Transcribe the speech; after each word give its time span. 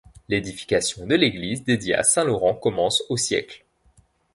L'édification 0.29 1.05
de 1.05 1.13
l'église 1.13 1.63
dédiée 1.63 1.93
à 1.93 2.01
saint 2.01 2.23
Laurent 2.23 2.55
commence 2.55 3.03
au 3.09 3.17
siècle. 3.17 3.65